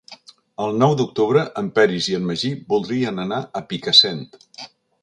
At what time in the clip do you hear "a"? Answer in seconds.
3.61-3.65